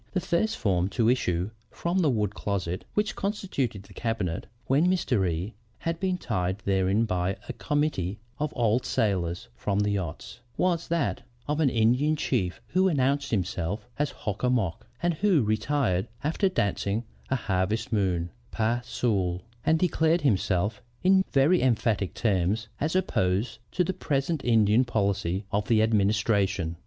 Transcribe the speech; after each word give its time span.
"The 0.13 0.19
first 0.19 0.57
form 0.57 0.89
to 0.97 1.09
issue 1.11 1.51
from 1.69 1.99
the 1.99 2.09
wood 2.09 2.33
closet 2.33 2.85
which 2.95 3.15
constituted 3.15 3.83
the 3.83 3.93
cabinet, 3.93 4.47
when 4.65 4.87
Mr. 4.87 5.29
E 5.29 5.53
had 5.77 5.99
been 5.99 6.17
tied 6.17 6.57
therein 6.65 7.05
by 7.05 7.37
a 7.47 7.53
committee 7.53 8.17
of 8.39 8.51
old 8.55 8.83
sailors 8.83 9.47
from 9.55 9.77
the 9.81 9.91
yachts, 9.91 10.39
was 10.57 10.87
that 10.87 11.21
of 11.47 11.59
an 11.59 11.69
Indian 11.69 12.15
chief 12.15 12.59
who 12.69 12.87
announced 12.87 13.29
himself 13.29 13.87
as 13.99 14.09
Hock 14.09 14.41
a 14.41 14.49
mock, 14.49 14.87
and 15.03 15.13
who 15.13 15.43
retired 15.43 16.07
after 16.23 16.49
dancing 16.49 17.03
a 17.29 17.35
'Harvest 17.35 17.93
Moon' 17.93 18.31
pas 18.49 18.83
seul, 18.87 19.43
and 19.63 19.77
declaring 19.77 20.21
himself 20.21 20.81
in 21.03 21.23
very 21.31 21.61
emphatic 21.61 22.15
terms, 22.15 22.69
as 22.79 22.95
opposed 22.95 23.59
to 23.71 23.83
the 23.83 23.93
present 23.93 24.43
Indian 24.43 24.83
policy 24.83 25.45
of 25.51 25.67
the 25.67 25.83
Administration. 25.83 26.75